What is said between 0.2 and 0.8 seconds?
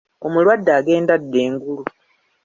Omulwadde